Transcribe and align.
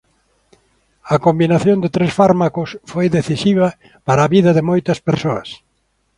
A 1.13 1.15
combinación 1.25 1.77
de 1.83 1.89
tres 1.95 2.11
fármacos 2.19 2.69
foi 2.91 3.07
decisiva 3.17 3.67
para 4.07 4.21
a 4.23 4.31
vida 4.35 4.51
de 4.57 4.67
moitas 4.69 4.99
persoas. 5.07 5.49